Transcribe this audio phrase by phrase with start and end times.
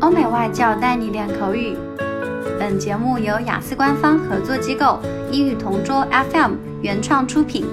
[0.00, 1.76] 欧美外教带你练口语。
[2.58, 5.00] 本节目由雅思官方合作机构
[5.30, 7.66] 英语同桌 FM 原创出品。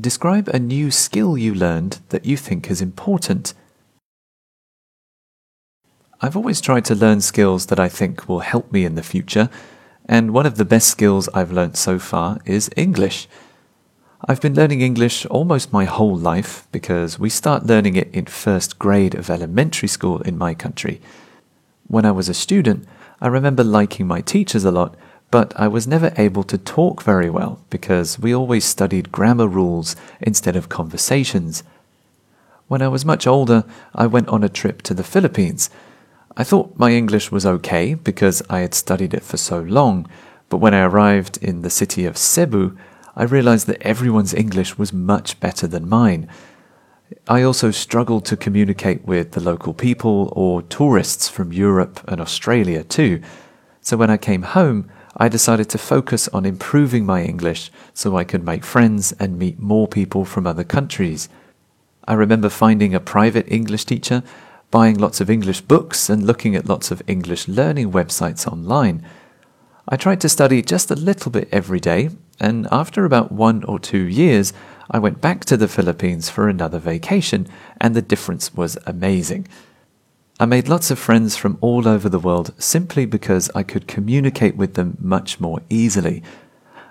[0.00, 3.52] Describe a new skill you learned that you think is important.
[6.22, 9.50] I've always tried to learn skills that I think will help me in the future,
[10.08, 13.26] and one of the best skills I've learnt so far is English.
[14.23, 18.79] I've been learning English almost my whole life because we start learning it in first
[18.79, 21.01] grade of elementary school in my country.
[21.87, 22.87] When I was a student,
[23.19, 24.95] I remember liking my teachers a lot,
[25.31, 29.97] but I was never able to talk very well because we always studied grammar rules
[30.21, 31.63] instead of conversations.
[32.69, 35.69] When I was much older, I went on a trip to the Philippines.
[36.37, 40.07] I thought my English was okay because I had studied it for so long,
[40.47, 42.77] but when I arrived in the city of Cebu,
[43.15, 46.27] I realized that everyone's English was much better than mine.
[47.27, 52.83] I also struggled to communicate with the local people or tourists from Europe and Australia
[52.83, 53.21] too.
[53.79, 58.25] So when I came home, I decided to focus on improving my English so I
[58.25, 61.29] could make friends and meet more people from other countries.
[62.07, 64.23] I remember finding a private English teacher,
[64.71, 69.05] buying lots of English books, and looking at lots of English learning websites online.
[69.87, 73.79] I tried to study just a little bit every day, and after about one or
[73.79, 74.53] two years,
[74.89, 77.47] I went back to the Philippines for another vacation,
[77.81, 79.47] and the difference was amazing.
[80.39, 84.57] I made lots of friends from all over the world simply because I could communicate
[84.57, 86.21] with them much more easily.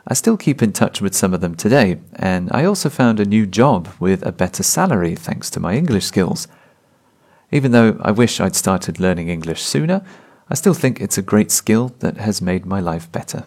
[0.08, 3.24] I still keep in touch with some of them today, and I also found a
[3.24, 6.48] new job with a better salary thanks to my English skills.
[7.52, 10.02] Even though I wish I'd started learning English sooner,
[10.48, 13.46] I still think it's a great skill that has made my life better.